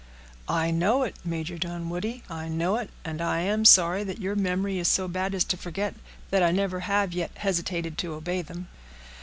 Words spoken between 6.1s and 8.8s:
that I never have yet hesitated to obey them."